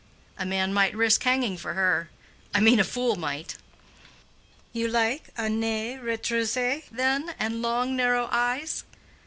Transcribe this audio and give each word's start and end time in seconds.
A 0.39 0.47
man 0.47 0.73
might 0.73 0.95
risk 0.95 1.21
hanging 1.21 1.57
for 1.59 1.75
her—I 1.75 2.59
mean 2.59 2.79
a 2.79 2.83
fool 2.83 3.15
might." 3.15 3.57
"You 4.73 4.87
like 4.87 5.29
a 5.37 5.47
nez 5.47 6.01
retroussé, 6.01 6.85
then, 6.91 7.35
and 7.37 7.61
long 7.61 7.95
narrow 7.95 8.27
eyes?" 8.31 8.83